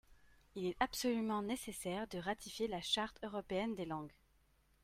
[0.55, 4.15] Il est absolument nécessaire de ratifier la Charte européenne des langues.